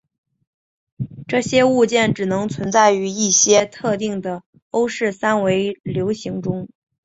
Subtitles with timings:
[1.27, 6.67] 这种物件只能存在于一些特定的欧氏三维流形中。